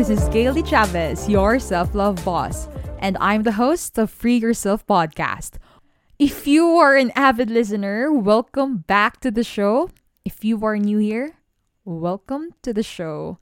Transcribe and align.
this 0.00 0.08
is 0.08 0.28
Gayle 0.30 0.54
De 0.54 0.64
Chavez, 0.64 1.28
your 1.28 1.58
self 1.58 1.94
love 1.94 2.24
boss, 2.24 2.68
and 3.00 3.18
I'm 3.20 3.42
the 3.42 3.52
host 3.52 3.98
of 3.98 4.08
Free 4.08 4.38
Yourself 4.38 4.86
podcast. 4.86 5.58
If 6.18 6.46
you 6.46 6.64
are 6.80 6.96
an 6.96 7.12
avid 7.14 7.50
listener, 7.50 8.10
welcome 8.10 8.78
back 8.78 9.20
to 9.20 9.30
the 9.30 9.44
show. 9.44 9.90
If 10.24 10.42
you 10.42 10.64
are 10.64 10.78
new 10.78 10.96
here, 10.96 11.36
welcome 11.84 12.48
to 12.62 12.72
the 12.72 12.82
show. 12.82 13.40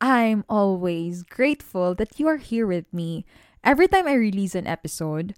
I'm 0.00 0.44
always 0.48 1.24
grateful 1.24 1.96
that 1.96 2.20
you 2.20 2.28
are 2.28 2.38
here 2.38 2.68
with 2.68 2.86
me. 2.94 3.26
Every 3.64 3.88
time 3.88 4.06
I 4.06 4.14
release 4.14 4.54
an 4.54 4.68
episode, 4.68 5.34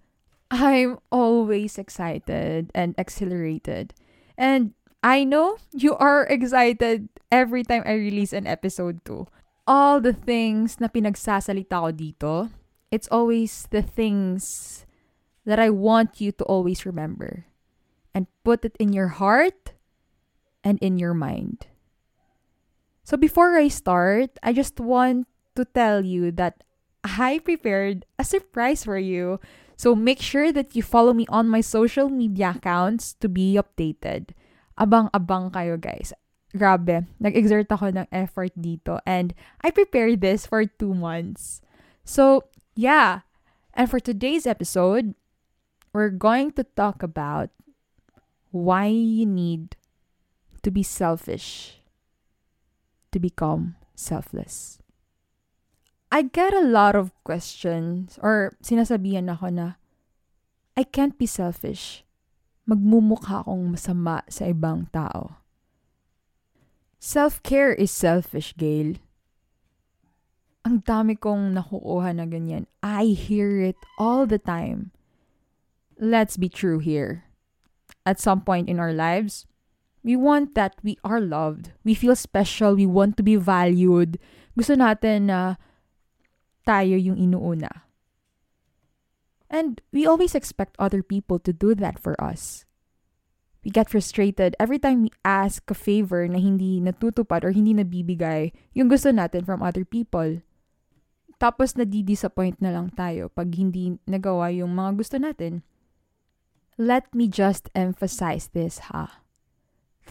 I'm 0.50 0.98
always 1.10 1.78
excited 1.78 2.70
and 2.74 2.94
exhilarated. 2.98 3.94
And 4.36 4.74
I 5.02 5.24
know 5.24 5.56
you 5.72 5.96
are 5.96 6.26
excited 6.26 7.08
every 7.32 7.64
time 7.64 7.84
I 7.86 7.94
release 7.94 8.34
an 8.34 8.46
episode 8.46 9.02
too. 9.06 9.28
All 9.66 10.00
the 10.00 10.12
things 10.12 10.76
na 10.80 10.88
pinagsasalita 10.88 11.80
ko 11.80 11.90
dito, 11.92 12.34
it's 12.92 13.08
always 13.08 13.66
the 13.72 13.80
things 13.80 14.84
that 15.44 15.58
I 15.58 15.70
want 15.70 16.20
you 16.20 16.32
to 16.36 16.44
always 16.44 16.84
remember 16.84 17.46
and 18.14 18.28
put 18.44 18.64
it 18.64 18.76
in 18.78 18.92
your 18.92 19.16
heart 19.16 19.72
and 20.62 20.78
in 20.80 20.98
your 20.98 21.14
mind. 21.14 21.66
So 23.04 23.16
before 23.16 23.56
I 23.56 23.68
start, 23.68 24.36
I 24.42 24.52
just 24.52 24.80
want 24.80 25.28
to 25.56 25.64
tell 25.64 26.04
you 26.04 26.32
that 26.40 26.64
I 27.04 27.40
prepared 27.44 28.06
a 28.18 28.24
surprise 28.24 28.84
for 28.84 28.96
you. 28.96 29.40
So 29.76 29.94
make 29.94 30.20
sure 30.20 30.52
that 30.52 30.76
you 30.76 30.82
follow 30.82 31.12
me 31.12 31.26
on 31.28 31.48
my 31.48 31.60
social 31.60 32.08
media 32.08 32.56
accounts 32.56 33.12
to 33.20 33.28
be 33.28 33.60
updated 33.60 34.32
abang-abang 34.78 35.52
kayo 35.54 35.78
guys. 35.78 36.12
Grabe, 36.54 37.10
nag-exert 37.18 37.66
ako 37.66 37.90
ng 37.90 38.06
effort 38.14 38.54
dito 38.54 39.02
and 39.02 39.34
I 39.66 39.74
prepared 39.74 40.22
this 40.22 40.46
for 40.46 40.62
two 40.62 40.94
months. 40.94 41.58
So, 42.06 42.46
yeah. 42.78 43.26
And 43.74 43.90
for 43.90 43.98
today's 43.98 44.46
episode, 44.46 45.18
we're 45.90 46.14
going 46.14 46.54
to 46.54 46.62
talk 46.62 47.02
about 47.02 47.50
why 48.54 48.86
you 48.86 49.26
need 49.26 49.74
to 50.62 50.70
be 50.70 50.86
selfish 50.86 51.82
to 53.10 53.18
become 53.18 53.74
selfless. 53.98 54.78
I 56.14 56.22
get 56.22 56.54
a 56.54 56.62
lot 56.62 56.94
of 56.94 57.10
questions 57.26 58.14
or 58.22 58.54
sinasabihan 58.62 59.26
ako 59.26 59.50
na 59.50 59.68
I 60.78 60.86
can't 60.86 61.18
be 61.18 61.26
selfish 61.26 62.06
magmumukha 62.70 63.42
akong 63.42 63.74
masama 63.74 64.22
sa 64.30 64.46
ibang 64.46 64.86
tao. 64.94 65.43
Self-care 67.04 67.76
is 67.76 67.92
selfish, 67.92 68.56
Gail. 68.56 68.96
Ang 70.64 70.80
dami 70.88 71.20
kong 71.20 71.52
nakukuha 71.52 72.16
na 72.16 72.24
ganyan. 72.24 72.64
I 72.80 73.12
hear 73.12 73.60
it 73.60 73.76
all 74.00 74.24
the 74.24 74.40
time. 74.40 74.88
Let's 76.00 76.40
be 76.40 76.48
true 76.48 76.80
here. 76.80 77.28
At 78.08 78.16
some 78.16 78.40
point 78.40 78.72
in 78.72 78.80
our 78.80 78.96
lives, 78.96 79.44
we 80.00 80.16
want 80.16 80.56
that 80.56 80.80
we 80.80 80.96
are 81.04 81.20
loved. 81.20 81.76
We 81.84 81.92
feel 81.92 82.16
special. 82.16 82.72
We 82.72 82.88
want 82.88 83.20
to 83.20 83.22
be 83.22 83.36
valued. 83.36 84.16
Gusto 84.56 84.72
natin 84.72 85.28
na 85.28 85.60
tayo 86.64 86.96
yung 86.96 87.20
inuuna. 87.20 87.84
And 89.52 89.84
we 89.92 90.08
always 90.08 90.32
expect 90.32 90.80
other 90.80 91.04
people 91.04 91.36
to 91.44 91.52
do 91.52 91.76
that 91.76 92.00
for 92.00 92.16
us. 92.16 92.64
We 93.64 93.72
get 93.72 93.88
frustrated 93.88 94.52
every 94.60 94.76
time 94.76 95.08
we 95.08 95.10
ask 95.24 95.64
a 95.72 95.74
favor 95.74 96.28
na 96.28 96.36
hindi 96.36 96.84
natutupad 96.84 97.48
or 97.48 97.56
hindi 97.56 97.72
nabibigay 97.72 98.52
yung 98.76 98.92
gusto 98.92 99.08
natin 99.08 99.48
from 99.48 99.64
other 99.64 99.88
people. 99.88 100.44
Tapos 101.40 101.72
nadi-disappoint 101.72 102.60
na 102.60 102.76
lang 102.76 102.92
tayo 102.92 103.32
pag 103.32 103.48
hindi 103.56 103.96
nagawa 104.04 104.52
yung 104.52 104.76
mga 104.76 104.90
gusto 105.00 105.16
natin. 105.16 105.64
Let 106.76 107.08
me 107.16 107.24
just 107.24 107.72
emphasize 107.72 108.52
this, 108.52 108.92
ha? 108.92 109.24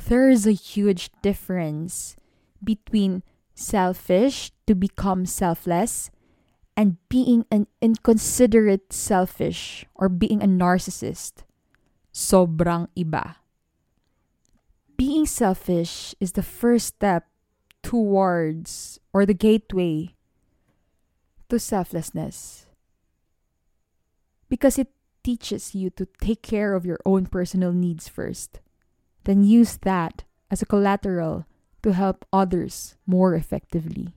There's 0.09 0.49
a 0.49 0.57
huge 0.57 1.13
difference 1.21 2.17
between 2.57 3.21
selfish 3.53 4.49
to 4.65 4.73
become 4.73 5.29
selfless 5.29 6.09
and 6.73 6.97
being 7.05 7.45
an 7.53 7.69
inconsiderate 7.81 8.89
selfish 8.89 9.85
or 9.93 10.09
being 10.09 10.41
a 10.41 10.49
narcissist. 10.49 11.45
Sobrang 12.09 12.89
iba. 12.97 13.42
Being 15.23 15.31
selfish 15.39 16.13
is 16.19 16.33
the 16.33 16.43
first 16.43 16.99
step 16.99 17.23
towards 17.81 18.99
or 19.13 19.25
the 19.25 19.33
gateway 19.33 20.15
to 21.47 21.59
selflessness. 21.59 22.65
Because 24.49 24.77
it 24.77 24.91
teaches 25.23 25.73
you 25.73 25.91
to 25.91 26.09
take 26.19 26.43
care 26.43 26.75
of 26.75 26.85
your 26.85 26.99
own 27.05 27.27
personal 27.27 27.71
needs 27.71 28.09
first, 28.09 28.59
then 29.23 29.45
use 29.45 29.77
that 29.87 30.25
as 30.51 30.61
a 30.61 30.67
collateral 30.67 31.45
to 31.83 31.93
help 31.93 32.25
others 32.33 32.97
more 33.07 33.33
effectively. 33.33 34.11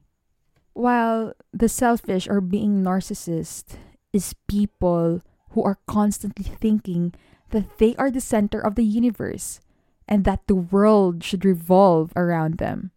While 0.72 1.34
the 1.52 1.68
selfish 1.68 2.26
or 2.26 2.40
being 2.40 2.82
narcissist 2.82 3.78
is 4.12 4.34
people 4.48 5.22
who 5.50 5.62
are 5.62 5.78
constantly 5.86 6.50
thinking 6.50 7.14
that 7.50 7.78
they 7.78 7.94
are 7.94 8.10
the 8.10 8.20
center 8.20 8.58
of 8.58 8.74
the 8.74 8.82
universe 8.82 9.60
and 10.08 10.24
that 10.24 10.46
the 10.46 10.54
world 10.54 11.22
should 11.22 11.44
revolve 11.44 12.12
around 12.16 12.58
them. 12.58 12.90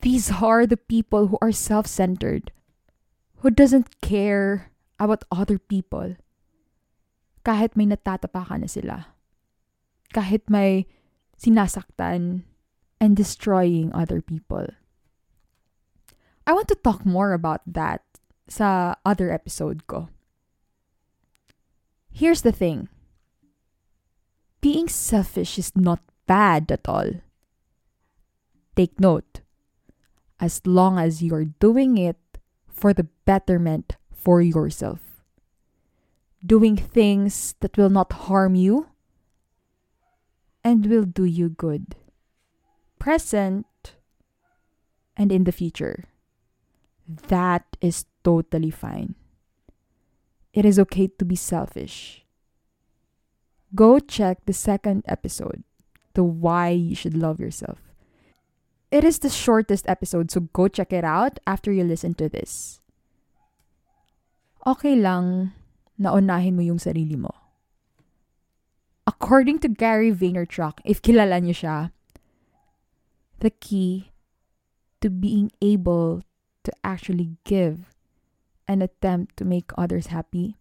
These 0.00 0.32
are 0.42 0.66
the 0.66 0.76
people 0.76 1.28
who 1.28 1.38
are 1.40 1.52
self-centered, 1.52 2.52
who 3.40 3.50
doesn't 3.50 4.00
care 4.00 4.72
about 4.98 5.24
other 5.32 5.58
people. 5.58 6.16
Kahit 7.44 7.76
may 7.76 7.84
natatapakan 7.84 8.64
na 8.64 8.68
sila. 8.68 9.12
Kahit 10.12 10.48
may 10.48 10.86
sinasaktan 11.36 12.44
and 13.00 13.16
destroying 13.16 13.92
other 13.92 14.20
people. 14.20 14.68
I 16.46 16.52
want 16.52 16.68
to 16.68 16.76
talk 16.76 17.04
more 17.04 17.32
about 17.32 17.60
that 17.66 18.04
sa 18.48 18.96
other 19.04 19.32
episode 19.32 19.86
ko. 19.88 20.08
Here's 22.12 22.42
the 22.44 22.52
thing. 22.52 22.88
Being 24.60 24.88
selfish 24.88 25.58
is 25.58 25.72
not 25.76 26.00
bad 26.26 26.70
at 26.70 26.88
all. 26.88 27.10
Take 28.76 28.98
note. 28.98 29.40
As 30.40 30.60
long 30.66 30.98
as 30.98 31.22
you're 31.22 31.44
doing 31.44 31.96
it 31.96 32.18
for 32.68 32.92
the 32.92 33.06
betterment 33.24 33.96
for 34.12 34.42
yourself. 34.42 35.00
Doing 36.44 36.76
things 36.76 37.54
that 37.60 37.76
will 37.76 37.90
not 37.90 38.28
harm 38.28 38.54
you 38.54 38.88
and 40.62 40.86
will 40.86 41.04
do 41.04 41.24
you 41.24 41.48
good. 41.48 41.94
Present 42.98 43.66
and 45.16 45.30
in 45.30 45.44
the 45.44 45.52
future. 45.52 46.04
That 47.06 47.76
is 47.80 48.06
totally 48.24 48.70
fine. 48.70 49.14
It 50.52 50.64
is 50.64 50.78
okay 50.78 51.08
to 51.18 51.24
be 51.24 51.36
selfish. 51.36 52.24
Go 53.74 53.98
check 53.98 54.46
the 54.46 54.52
second 54.52 55.04
episode, 55.06 55.64
the 56.14 56.24
why 56.24 56.70
you 56.70 56.94
should 56.94 57.16
love 57.16 57.38
yourself. 57.38 57.78
It 58.90 59.02
is 59.02 59.18
the 59.18 59.28
shortest 59.30 59.88
episode, 59.88 60.30
so 60.30 60.46
go 60.54 60.68
check 60.68 60.92
it 60.92 61.04
out 61.04 61.38
after 61.46 61.72
you 61.72 61.82
listen 61.82 62.14
to 62.14 62.28
this. 62.28 62.80
Okay 64.66 64.94
lang 64.94 65.52
na 65.98 66.14
unahin 66.14 66.54
mo 66.54 66.62
yung 66.62 66.78
sarili 66.78 67.18
mo. 67.18 67.34
According 69.06 69.58
to 69.60 69.68
Gary 69.68 70.14
Vaynerchuk, 70.14 70.80
if 70.86 71.02
kilala 71.02 71.42
niyo 71.42 71.52
siya, 71.52 71.78
the 73.42 73.50
key 73.50 74.14
to 75.02 75.10
being 75.10 75.52
able 75.60 76.22
to 76.62 76.72
actually 76.82 77.36
give 77.44 77.92
and 78.66 78.82
attempt 78.82 79.36
to 79.36 79.44
make 79.44 79.74
others 79.76 80.08
happy 80.08 80.56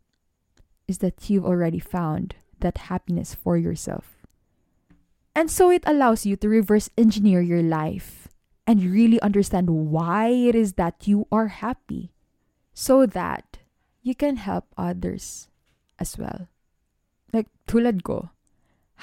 is 0.88 1.00
that 1.00 1.30
you've 1.30 1.46
already 1.46 1.80
found 1.80 2.36
that 2.60 2.90
happiness 2.92 3.34
for 3.34 3.56
yourself. 3.56 4.23
And 5.36 5.50
so 5.50 5.72
it 5.72 5.84
allows 5.86 6.26
you 6.26 6.36
to 6.38 6.50
reverse 6.50 6.90
engineer 6.98 7.42
your 7.42 7.64
life 7.64 8.28
and 8.68 8.84
really 8.84 9.20
understand 9.22 9.70
why 9.70 10.30
it 10.30 10.56
is 10.56 10.74
that 10.74 11.08
you 11.08 11.28
are 11.32 11.48
happy 11.48 12.14
so 12.74 13.06
that 13.06 13.58
you 14.02 14.16
can 14.16 14.38
help 14.38 14.66
others 14.78 15.50
as 15.98 16.18
well. 16.18 16.48
Like 17.34 17.48
tulad 17.68 18.04
ko, 18.04 18.30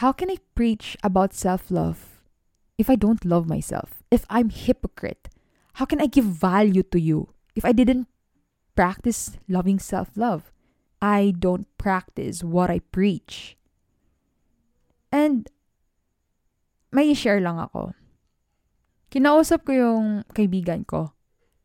how 0.01 0.13
can 0.13 0.31
I 0.31 0.39
preach 0.55 0.97
about 1.03 1.35
self-love 1.35 2.23
if 2.79 2.89
I 2.89 2.95
don't 2.95 3.25
love 3.25 3.49
myself? 3.49 4.03
If 4.11 4.25
I'm 4.31 4.51
hypocrite? 4.51 5.29
How 5.75 5.85
can 5.85 6.01
I 6.01 6.07
give 6.07 6.25
value 6.25 6.83
to 6.95 7.01
you 7.01 7.35
if 7.57 7.65
I 7.65 7.73
didn't 7.73 8.07
practice 8.81 9.37
loving 9.47 9.79
self 9.79 10.17
love. 10.17 10.53
I 11.03 11.35
don't 11.39 11.67
practice 11.77 12.43
what 12.43 12.71
I 12.71 12.79
preach. 12.79 13.57
And 15.13 15.49
may 16.91 17.15
share 17.15 17.39
lang 17.39 17.59
ako. 17.59 17.95
Kinausap 19.11 19.67
ko 19.67 19.73
yung 19.75 20.07
kaibigan 20.31 20.87
ko. 20.87 21.15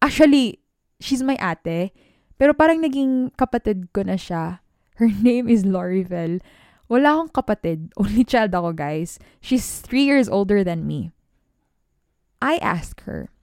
Actually, 0.02 0.62
she's 0.98 1.22
my 1.22 1.38
ate, 1.38 1.94
pero 2.38 2.54
parang 2.54 2.82
naging 2.82 3.34
kapatid 3.38 3.90
ko 3.94 4.02
na 4.02 4.18
siya. 4.18 4.66
Her 4.98 5.10
name 5.26 5.50
is 5.50 5.66
Loribel. 5.66 6.42
Wala 6.90 7.18
akong 7.18 7.34
kapatid. 7.34 7.80
Only 8.02 8.26
child 8.26 8.54
ako, 8.54 8.74
guys. 8.74 9.18
She's 9.42 9.82
three 9.82 10.06
years 10.06 10.30
older 10.30 10.64
than 10.66 10.86
me. 10.86 11.14
I 12.42 12.62
asked 12.62 13.10
her, 13.10 13.34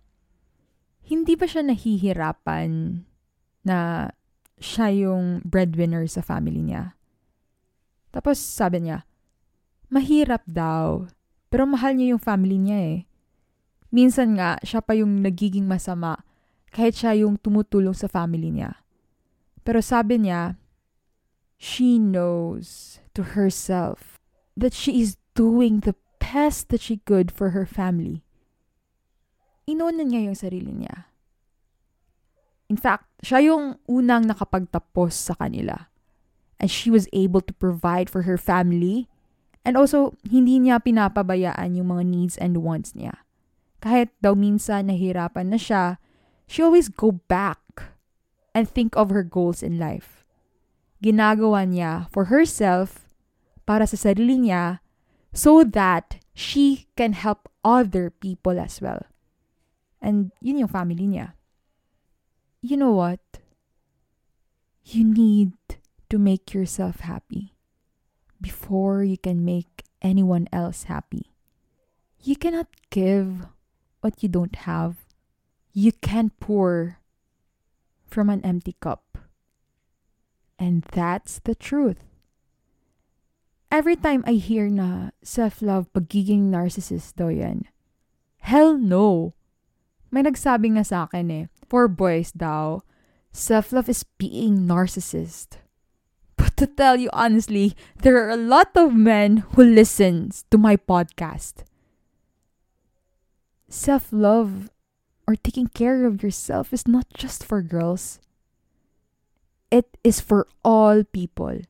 hindi 1.03 1.35
ba 1.35 1.51
siya 1.51 1.67
nahihirapan 1.67 3.03
na 3.67 4.11
siya 4.63 4.95
yung 4.95 5.43
breadwinner 5.43 6.07
sa 6.07 6.23
family 6.23 6.63
niya. 6.63 6.95
Tapos 8.15 8.39
sabi 8.39 8.87
niya, 8.87 9.03
mahirap 9.91 10.47
daw, 10.47 11.11
pero 11.53 11.69
mahal 11.69 12.01
niya 12.01 12.17
yung 12.17 12.23
family 12.23 12.57
niya 12.57 12.81
eh. 12.81 12.99
Minsan 13.93 14.41
nga, 14.41 14.57
siya 14.65 14.81
pa 14.81 14.97
yung 14.97 15.21
nagiging 15.21 15.69
masama 15.69 16.25
kahit 16.73 16.97
siya 16.97 17.13
yung 17.13 17.37
tumutulong 17.37 17.93
sa 17.93 18.09
family 18.09 18.49
niya. 18.49 18.81
Pero 19.61 19.85
sabi 19.85 20.25
niya, 20.25 20.57
she 21.61 22.01
knows 22.01 22.99
to 23.13 23.37
herself 23.37 24.17
that 24.57 24.73
she 24.73 25.05
is 25.05 25.21
doing 25.37 25.85
the 25.85 25.93
best 26.17 26.73
that 26.73 26.81
she 26.81 27.05
could 27.05 27.29
for 27.29 27.53
her 27.53 27.69
family. 27.69 28.25
Inunan 29.69 30.09
niya 30.09 30.33
yung 30.33 30.39
sarili 30.41 30.73
niya. 30.73 31.13
In 32.73 32.81
fact, 32.81 33.05
siya 33.21 33.45
yung 33.53 33.77
unang 33.85 34.25
nakapagtapos 34.25 35.13
sa 35.13 35.37
kanila. 35.37 35.93
And 36.57 36.73
she 36.73 36.89
was 36.89 37.05
able 37.13 37.45
to 37.45 37.53
provide 37.53 38.09
for 38.09 38.25
her 38.25 38.41
family. 38.41 39.12
And 39.63 39.79
also, 39.79 40.19
hindi 40.27 40.59
niya 40.59 40.83
pinapabayaan 40.83 41.79
yung 41.79 41.95
mga 41.95 42.05
needs 42.07 42.37
and 42.39 42.59
wants 42.61 42.99
niya. 42.99 43.23
Kahit 43.79 44.11
daw 44.19 44.35
minsan 44.35 44.91
nahirapan 44.91 45.55
na 45.55 45.59
siya, 45.59 46.03
she 46.51 46.63
always 46.63 46.91
go 46.91 47.23
back 47.31 47.63
and 48.55 48.67
think 48.67 48.99
of 48.99 49.15
her 49.15 49.23
goals 49.23 49.63
in 49.63 49.79
life. 49.79 50.27
Ginagawa 51.03 51.67
niya 51.67 52.11
for 52.11 52.31
herself, 52.31 53.07
para 53.63 53.87
sa 53.87 53.95
sarili 53.95 54.39
niya, 54.39 54.83
so 55.31 55.63
that 55.63 56.19
she 56.35 56.91
can 56.99 57.15
help 57.15 57.47
other 57.63 58.11
people 58.11 58.59
as 58.59 58.83
well. 58.83 59.07
And 60.03 60.35
yun 60.43 60.59
yung 60.59 60.71
family 60.71 61.07
niya 61.07 61.39
you 62.63 62.77
know 62.77 62.93
what? 62.93 63.21
You 64.85 65.05
need 65.05 65.53
to 66.09 66.19
make 66.19 66.55
yourself 66.55 67.01
happy 67.01 67.52
before 68.43 69.07
you 69.07 69.17
can 69.17 69.47
make 69.47 69.87
anyone 70.03 70.51
else 70.53 70.91
happy. 70.91 71.31
You 72.19 72.35
cannot 72.35 72.67
give 72.91 73.47
what 74.03 74.23
you 74.23 74.29
don't 74.29 74.67
have. 74.67 75.07
You 75.73 75.93
can't 75.93 76.35
pour 76.39 76.99
from 78.05 78.29
an 78.29 78.45
empty 78.45 78.77
cup. 78.83 79.19
And 80.59 80.83
that's 80.93 81.41
the 81.43 81.55
truth. 81.55 82.05
Every 83.73 83.97
time 83.97 84.23
I 84.27 84.37
hear 84.37 84.69
na 84.69 85.17
self-love 85.25 85.89
pagiging 85.97 86.53
narcissist 86.53 87.17
daw 87.17 87.33
yan, 87.33 87.65
hell 88.45 88.77
no. 88.77 89.33
May 90.13 90.29
nagsabi 90.29 90.77
nga 90.77 90.85
sa 90.85 91.09
akin 91.09 91.33
eh, 91.33 91.47
for 91.73 91.89
boys 91.89 92.37
daw, 92.37 92.85
self-love 93.33 93.89
is 93.89 94.05
being 94.21 94.69
narcissist. 94.69 95.62
To 96.63 96.71
tell 96.71 96.95
you 96.95 97.11
honestly, 97.13 97.75
there 98.07 98.23
are 98.23 98.31
a 98.31 98.39
lot 98.39 98.71
of 98.79 98.95
men 98.95 99.43
who 99.59 99.67
listens 99.67 100.47
to 100.55 100.57
my 100.57 100.79
podcast. 100.79 101.67
Self-love 103.67 104.71
or 105.27 105.35
taking 105.35 105.67
care 105.67 106.07
of 106.07 106.23
yourself 106.23 106.73
is 106.73 106.87
not 106.87 107.11
just 107.19 107.43
for 107.43 107.67
girls. 107.67 108.23
It 109.75 109.99
is 110.05 110.23
for 110.23 110.47
all 110.63 111.03
people. 111.03 111.67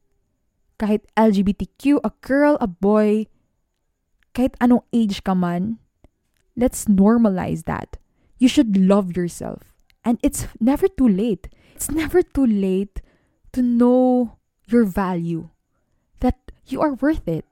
Kahit 0.77 1.09
LGBTQ, 1.17 2.05
a 2.05 2.13
girl, 2.21 2.61
a 2.61 2.69
boy, 2.69 3.33
kahit 4.37 4.61
anong 4.61 4.85
age 4.93 5.25
ka 5.25 5.33
man, 5.33 5.81
let's 6.53 6.85
normalize 6.85 7.65
that. 7.65 7.97
You 8.37 8.45
should 8.45 8.77
love 8.77 9.17
yourself. 9.17 9.73
And 10.05 10.21
it's 10.21 10.53
never 10.61 10.85
too 10.85 11.09
late. 11.09 11.49
It's 11.73 11.89
never 11.89 12.21
too 12.21 12.45
late 12.45 13.01
to 13.57 13.65
know 13.65 14.37
your 14.73 14.85
value. 14.85 15.49
That 16.21 16.39
you 16.67 16.81
are 16.81 16.95
worth 16.95 17.29
it. 17.29 17.47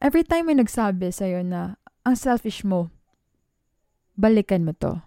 Every 0.00 0.24
time 0.24 0.46
may 0.46 0.56
nagsabi 0.56 1.12
sa'yo 1.12 1.44
na 1.44 1.80
ang 2.04 2.16
selfish 2.16 2.64
mo, 2.64 2.90
balikan 4.16 4.64
mo 4.64 4.72
to. 4.80 5.02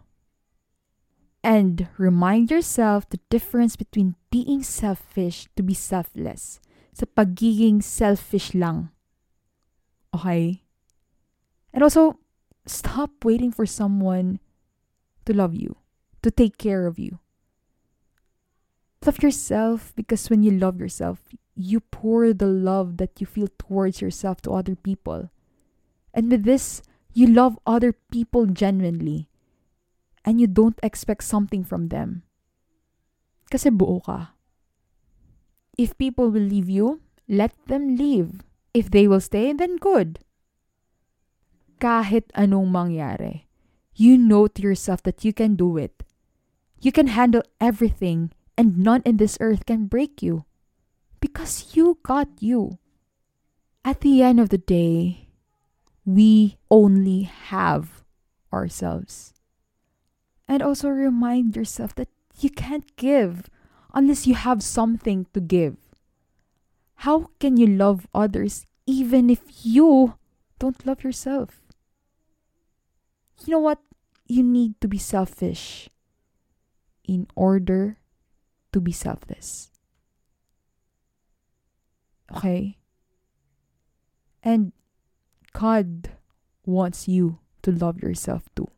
And 1.39 1.87
remind 1.95 2.51
yourself 2.51 3.07
the 3.07 3.21
difference 3.31 3.79
between 3.79 4.19
being 4.29 4.61
selfish 4.61 5.47
to 5.55 5.63
be 5.63 5.73
selfless. 5.73 6.59
Sa 6.91 7.07
pagiging 7.07 7.79
selfish 7.79 8.51
lang. 8.51 8.91
Okay? 10.11 10.67
And 11.71 11.79
also, 11.85 12.19
stop 12.65 13.23
waiting 13.23 13.55
for 13.55 13.65
someone 13.65 14.43
to 15.23 15.31
love 15.31 15.55
you 15.55 15.77
to 16.21 16.29
take 16.31 16.57
care 16.57 16.87
of 16.87 16.99
you. 16.99 17.23
Love 19.05 19.23
yourself 19.23 19.93
because 19.95 20.29
when 20.29 20.43
you 20.43 20.51
love 20.51 20.79
yourself, 20.79 21.19
you 21.55 21.79
pour 21.79 22.33
the 22.33 22.47
love 22.47 22.97
that 22.97 23.19
you 23.19 23.27
feel 23.27 23.47
towards 23.57 24.01
yourself 24.01 24.41
to 24.41 24.51
other 24.51 24.75
people. 24.75 25.29
And 26.13 26.31
with 26.31 26.43
this, 26.43 26.81
you 27.13 27.27
love 27.27 27.57
other 27.65 27.93
people 28.11 28.45
genuinely. 28.47 29.29
And 30.25 30.39
you 30.39 30.47
don't 30.47 30.79
expect 30.83 31.23
something 31.23 31.63
from 31.63 31.87
them. 31.87 32.23
Kasi 33.49 33.71
buo 33.71 34.03
ka. 34.03 34.35
If 35.77 35.97
people 35.97 36.29
will 36.29 36.43
leave 36.43 36.69
you, 36.69 36.99
let 37.27 37.55
them 37.67 37.95
leave. 37.95 38.43
If 38.73 38.91
they 38.91 39.07
will 39.07 39.23
stay, 39.23 39.53
then 39.53 39.77
good. 39.77 40.19
Kahit 41.79 42.27
anong 42.35 42.75
mangyari, 42.75 43.47
you 43.95 44.19
know 44.19 44.47
to 44.51 44.61
yourself 44.61 45.01
that 45.03 45.23
you 45.23 45.31
can 45.31 45.55
do 45.55 45.79
it 45.79 46.03
You 46.81 46.91
can 46.91 47.07
handle 47.07 47.43
everything, 47.59 48.31
and 48.59 48.77
none 48.77 49.01
in 49.05 49.15
this 49.15 49.37
earth 49.39 49.65
can 49.65 49.87
break 49.87 50.21
you. 50.21 50.43
Because 51.21 51.71
you 51.79 51.97
got 52.03 52.27
you. 52.43 52.77
At 53.85 54.01
the 54.01 54.21
end 54.21 54.37
of 54.37 54.49
the 54.49 54.57
day, 54.57 55.29
we 56.03 56.57
only 56.69 57.23
have 57.23 58.03
ourselves. 58.51 59.33
And 60.45 60.61
also 60.61 60.89
remind 60.89 61.55
yourself 61.55 61.95
that 61.95 62.09
you 62.37 62.49
can't 62.49 62.97
give 62.97 63.49
unless 63.93 64.27
you 64.27 64.35
have 64.35 64.61
something 64.61 65.27
to 65.33 65.39
give. 65.39 65.77
How 67.07 67.31
can 67.39 67.55
you 67.55 67.65
love 67.65 68.07
others 68.13 68.67
even 68.85 69.29
if 69.29 69.39
you 69.63 70.19
don't 70.59 70.85
love 70.85 71.05
yourself? 71.05 71.63
You 73.45 73.51
know 73.51 73.63
what? 73.63 73.79
You 74.27 74.43
need 74.43 74.81
to 74.81 74.89
be 74.89 74.97
selfish 74.97 75.87
in 77.07 77.25
order 77.37 77.95
to 78.71 78.79
be 78.79 78.91
selfless. 78.91 79.69
Okay? 82.35 82.77
And 84.43 84.71
God 85.53 86.11
wants 86.65 87.07
you 87.07 87.39
to 87.63 87.71
love 87.71 88.01
yourself 88.01 88.47
too. 88.55 88.69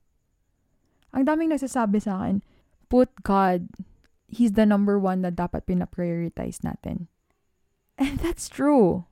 Ang 1.11 1.27
daming 1.27 1.51
nagsasabi 1.51 1.99
sa 2.01 2.23
akin, 2.23 2.41
put 2.87 3.11
God, 3.23 3.67
He's 4.31 4.55
the 4.55 4.63
number 4.63 4.95
one 4.95 5.27
na 5.27 5.29
dapat 5.29 5.67
pinaprioritize 5.67 6.63
natin. 6.63 7.11
And 7.99 8.17
that's 8.23 8.47
true. 8.47 9.05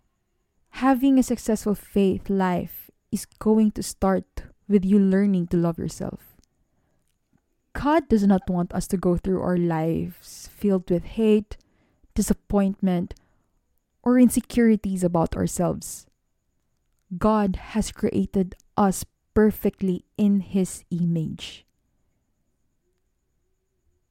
Having 0.80 1.20
a 1.20 1.28
successful 1.28 1.76
faith 1.76 2.32
life 2.32 2.90
is 3.12 3.28
going 3.28 3.76
to 3.76 3.84
start 3.84 4.48
with 4.72 4.86
you 4.86 4.98
learning 4.98 5.52
to 5.52 5.58
love 5.58 5.78
yourself. 5.78 6.29
God 7.74 8.10
does 8.10 8.26
not 8.26 8.50
want 8.50 8.74
us 8.74 8.88
to 8.88 8.98
go 8.98 9.18
through 9.18 9.42
our 9.42 9.58
lives 9.58 10.50
filled 10.54 10.90
with 10.90 11.20
hate, 11.20 11.58
disappointment, 12.16 13.14
or 14.04 14.20
insecurities 14.20 15.04
about 15.04 15.36
ourselves. 15.36 16.08
God 17.18 17.74
has 17.74 17.92
created 17.92 18.56
us 18.78 19.06
perfectly 19.34 20.06
in 20.18 20.42
His 20.42 20.84
image. 20.92 21.66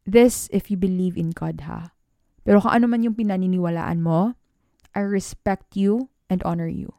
This 0.07 0.49
if 0.51 0.71
you 0.71 0.77
believe 0.77 1.17
in 1.17 1.31
God 1.31 1.69
ha. 1.69 1.93
Pero 2.49 2.65
kung 2.65 2.73
ano 2.73 2.89
man 2.89 3.05
yung 3.05 3.13
pinaniniwalaan 3.13 4.01
mo, 4.01 4.33
I 4.97 5.05
respect 5.05 5.77
you 5.77 6.09
and 6.33 6.41
honor 6.49 6.67
you. 6.67 6.97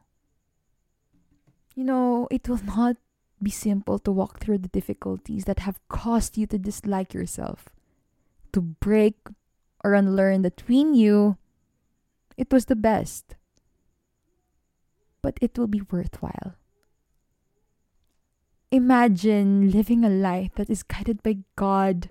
You 1.74 1.84
know, 1.84 2.28
it 2.30 2.46
will 2.46 2.62
not 2.62 2.96
be 3.42 3.50
simple 3.50 3.98
to 4.00 4.12
walk 4.12 4.40
through 4.40 4.58
the 4.58 4.68
difficulties 4.68 5.44
that 5.44 5.60
have 5.60 5.80
caused 5.88 6.36
you 6.36 6.46
to 6.46 6.58
dislike 6.58 7.14
yourself, 7.14 7.68
to 8.52 8.60
break 8.60 9.16
or 9.84 9.94
unlearn 9.94 10.42
that 10.42 10.62
we 10.68 10.84
knew 10.84 11.36
it 12.36 12.52
was 12.52 12.66
the 12.66 12.76
best. 12.76 13.36
But 15.22 15.38
it 15.40 15.58
will 15.58 15.66
be 15.66 15.82
worthwhile. 15.82 16.54
Imagine 18.70 19.70
living 19.70 20.04
a 20.04 20.08
life 20.08 20.54
that 20.54 20.70
is 20.70 20.82
guided 20.82 21.22
by 21.22 21.38
God 21.56 22.08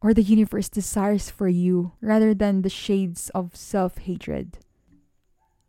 or 0.00 0.12
the 0.12 0.22
universe 0.22 0.68
desires 0.68 1.30
for 1.30 1.48
you 1.48 1.92
rather 2.02 2.34
than 2.34 2.60
the 2.60 2.68
shades 2.68 3.30
of 3.30 3.56
self 3.56 3.98
hatred. 3.98 4.58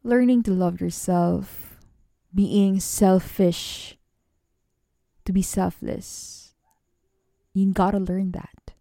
Learning 0.03 0.43
to 0.43 0.51
love 0.51 0.81
yourself, 0.81 1.79
being 2.34 2.79
selfish, 2.79 3.98
to 5.25 5.34
be 5.34 5.41
selfless. 5.41 6.53
You 7.53 7.72
gotta 7.74 8.00
learn 8.00 8.32
that. 8.32 8.74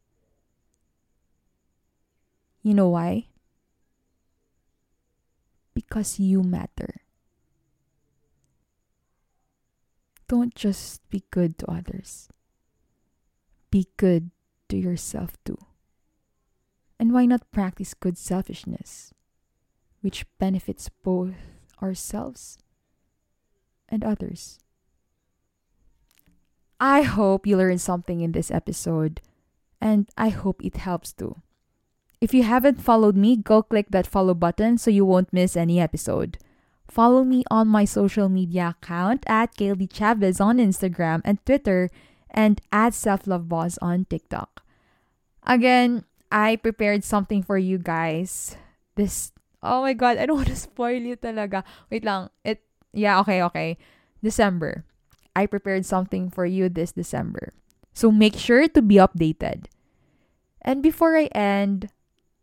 You 2.62 2.74
know 2.74 2.88
why? 2.88 3.28
Because 5.74 6.18
you 6.18 6.42
matter. 6.42 7.02
Don't 10.28 10.54
just 10.54 11.08
be 11.10 11.24
good 11.30 11.58
to 11.58 11.70
others. 11.70 12.28
Be 13.70 13.88
good 13.96 14.30
to 14.68 14.76
yourself 14.76 15.36
too. 15.44 15.58
And 16.98 17.12
why 17.12 17.26
not 17.26 17.50
practice 17.52 17.92
good 17.92 18.16
selfishness, 18.16 19.12
which 20.00 20.24
benefits 20.38 20.88
both 20.88 21.34
ourselves 21.82 22.56
and 23.88 24.02
others? 24.02 24.58
I 26.84 27.00
hope 27.00 27.46
you 27.46 27.56
learned 27.56 27.80
something 27.80 28.20
in 28.20 28.36
this 28.36 28.50
episode, 28.50 29.24
and 29.80 30.04
I 30.20 30.28
hope 30.28 30.60
it 30.60 30.76
helps 30.76 31.16
too. 31.16 31.40
If 32.20 32.36
you 32.36 32.42
haven't 32.44 32.76
followed 32.76 33.16
me, 33.16 33.40
go 33.40 33.62
click 33.64 33.88
that 33.88 34.06
follow 34.06 34.34
button 34.36 34.76
so 34.76 34.92
you 34.92 35.08
won't 35.08 35.32
miss 35.32 35.56
any 35.56 35.80
episode. 35.80 36.36
Follow 36.86 37.24
me 37.24 37.42
on 37.50 37.72
my 37.72 37.86
social 37.86 38.28
media 38.28 38.76
account 38.76 39.24
at 39.24 39.56
Gayle 39.56 39.80
De 39.80 39.88
Chavez 39.88 40.44
on 40.44 40.60
Instagram 40.60 41.22
and 41.24 41.40
Twitter 41.48 41.88
and 42.28 42.60
at 42.68 42.92
Self 42.92 43.26
Love 43.26 43.48
Boss 43.48 43.80
on 43.80 44.04
TikTok. 44.04 44.60
Again, 45.48 46.04
I 46.30 46.56
prepared 46.56 47.02
something 47.02 47.40
for 47.42 47.56
you 47.56 47.78
guys. 47.80 48.60
This 48.94 49.32
Oh 49.64 49.80
my 49.80 49.96
god, 49.96 50.20
I 50.20 50.28
don't 50.28 50.36
want 50.44 50.52
to 50.52 50.60
spoil 50.60 51.00
you 51.00 51.16
talaga. 51.16 51.64
Wait 51.88 52.04
lang. 52.04 52.28
It 52.44 52.60
yeah, 52.92 53.24
okay, 53.24 53.40
okay. 53.40 53.80
December. 54.20 54.84
I 55.34 55.46
prepared 55.46 55.84
something 55.84 56.30
for 56.30 56.46
you 56.46 56.68
this 56.68 56.92
December. 56.92 57.52
So 57.92 58.10
make 58.10 58.36
sure 58.36 58.66
to 58.68 58.82
be 58.82 58.96
updated. 58.96 59.66
And 60.62 60.82
before 60.82 61.16
I 61.16 61.26
end, 61.34 61.90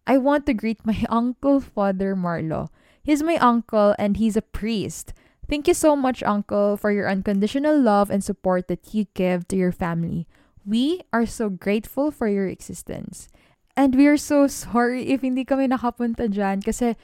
I 0.05 0.17
want 0.17 0.45
to 0.45 0.53
greet 0.53 0.85
my 0.85 1.05
uncle, 1.09 1.59
Father 1.59 2.15
Marlo. 2.15 2.69
He's 3.03 3.23
my 3.23 3.37
uncle 3.37 3.95
and 3.97 4.17
he's 4.17 4.37
a 4.37 4.45
priest. 4.45 5.13
Thank 5.49 5.67
you 5.67 5.73
so 5.73 5.95
much, 5.95 6.23
Uncle, 6.23 6.77
for 6.77 6.91
your 6.91 7.09
unconditional 7.09 7.75
love 7.75 8.09
and 8.09 8.23
support 8.23 8.69
that 8.69 8.93
you 8.93 9.07
give 9.13 9.47
to 9.49 9.57
your 9.57 9.73
family. 9.73 10.27
We 10.65 11.01
are 11.11 11.25
so 11.25 11.49
grateful 11.49 12.11
for 12.11 12.27
your 12.27 12.47
existence. 12.47 13.27
And 13.75 13.95
we 13.95 14.07
are 14.07 14.15
so 14.15 14.47
sorry 14.47 15.09
if 15.09 15.21
hindi 15.27 15.43
kami 15.43 15.67
nakapunta 15.67 16.31
dyan 16.31 16.63
kasi, 16.63 16.95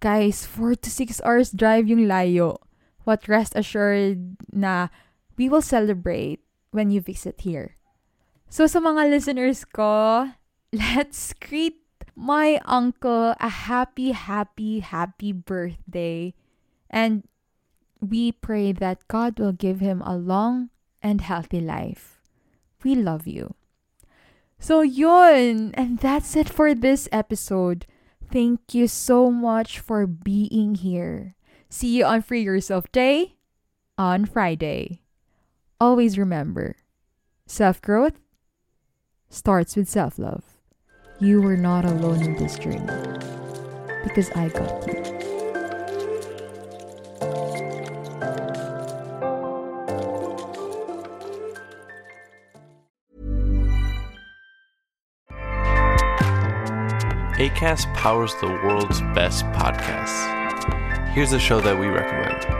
guys, 0.00 0.46
4 0.46 0.80
to 0.80 0.88
6 0.88 1.20
hours 1.26 1.50
drive 1.50 1.88
yung 1.92 2.08
layo. 2.08 2.56
What 3.04 3.28
rest 3.28 3.52
assured 3.52 4.38
na 4.48 4.88
we 5.36 5.48
will 5.48 5.62
celebrate 5.62 6.40
when 6.70 6.90
you 6.90 7.00
visit 7.00 7.42
here. 7.42 7.76
So 8.48 8.66
sa 8.66 8.80
mga 8.80 9.10
listeners 9.10 9.64
ko, 9.64 10.30
let's 10.72 11.32
greet 11.38 11.82
my 12.16 12.60
uncle 12.66 13.34
a 13.40 13.48
happy, 13.48 14.12
happy, 14.12 14.80
happy 14.80 15.32
birthday. 15.32 16.34
And 16.90 17.24
we 18.00 18.32
pray 18.32 18.72
that 18.72 19.06
God 19.08 19.38
will 19.38 19.52
give 19.52 19.80
him 19.80 20.02
a 20.02 20.16
long 20.16 20.70
and 21.02 21.20
healthy 21.20 21.60
life. 21.60 22.20
We 22.82 22.94
love 22.94 23.26
you. 23.26 23.54
So 24.58 24.82
yun, 24.82 25.72
and 25.74 25.98
that's 25.98 26.36
it 26.36 26.48
for 26.48 26.74
this 26.74 27.08
episode. 27.12 27.86
Thank 28.30 28.74
you 28.74 28.88
so 28.88 29.30
much 29.30 29.80
for 29.80 30.06
being 30.06 30.74
here. 30.74 31.34
See 31.68 31.96
you 31.96 32.04
on 32.04 32.22
Free 32.22 32.42
Yourself 32.42 32.90
Day 32.92 33.36
on 33.96 34.26
Friday. 34.26 34.99
Always 35.82 36.18
remember, 36.18 36.76
self-growth 37.46 38.20
starts 39.30 39.76
with 39.76 39.88
self-love. 39.88 40.44
You 41.20 41.40
were 41.40 41.56
not 41.56 41.86
alone 41.86 42.22
in 42.22 42.36
this 42.36 42.58
journey 42.58 42.84
because 44.04 44.30
I 44.32 44.50
got 44.50 44.86
you. 44.86 45.00
ACAST 57.40 57.94
powers 57.94 58.34
the 58.42 58.48
world's 58.48 59.00
best 59.14 59.46
podcasts. 59.46 61.08
Here's 61.14 61.32
a 61.32 61.38
show 61.38 61.58
that 61.62 61.78
we 61.78 61.86
recommend. 61.86 62.59